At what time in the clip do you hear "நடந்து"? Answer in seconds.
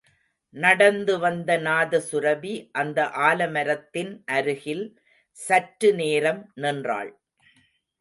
0.55-1.19